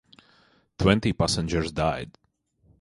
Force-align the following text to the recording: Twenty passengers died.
Twenty 0.79 1.13
passengers 1.13 1.71
died. 1.71 2.17